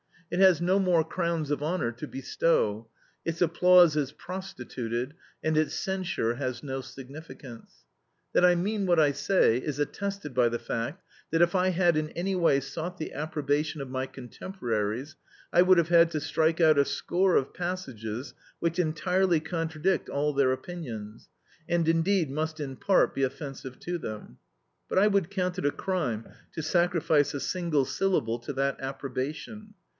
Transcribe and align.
It 0.31 0.39
has 0.39 0.61
no 0.61 0.79
more 0.79 1.03
crowns 1.03 1.51
of 1.51 1.61
honour 1.61 1.91
to 1.91 2.07
bestow; 2.07 2.87
its 3.25 3.41
applause 3.41 3.95
is 3.95 4.13
prostituted, 4.13 5.13
and 5.43 5.57
its 5.57 5.75
censure 5.75 6.35
has 6.35 6.63
no 6.63 6.79
significance. 6.79 7.83
That 8.33 8.45
I 8.45 8.55
mean 8.55 8.87
what 8.87 8.99
I 8.99 9.11
say 9.11 9.57
is 9.57 9.77
attested 9.77 10.33
by 10.33 10.47
the 10.49 10.57
fact 10.57 11.03
that 11.31 11.41
if 11.43 11.53
I 11.53 11.69
had 11.69 11.97
in 11.97 12.09
any 12.11 12.33
way 12.33 12.61
sought 12.61 12.97
the 12.97 13.13
approbation 13.13 13.79
of 13.81 13.89
my 13.91 14.07
contemporaries, 14.07 15.17
I 15.53 15.63
would 15.63 15.77
have 15.77 15.89
had 15.89 16.09
to 16.11 16.21
strike 16.21 16.61
out 16.61 16.79
a 16.79 16.85
score 16.85 17.35
of 17.35 17.53
passages 17.53 18.33
which 18.59 18.79
entirely 18.79 19.41
contradict 19.41 20.09
all 20.09 20.33
their 20.33 20.51
opinions, 20.53 21.29
and 21.69 21.87
indeed 21.87 22.31
must 22.31 22.59
in 22.59 22.77
part 22.77 23.13
be 23.13 23.21
offensive 23.21 23.79
to 23.81 23.97
them. 23.99 24.37
But 24.89 24.97
I 24.97 25.05
would 25.07 25.29
count 25.29 25.59
it 25.59 25.65
a 25.65 25.71
crime 25.71 26.27
to 26.53 26.63
sacrifice 26.63 27.33
a 27.35 27.39
single 27.39 27.85
syllable 27.85 28.39
to 28.39 28.53
that 28.53 28.77
approbation. 28.79 29.75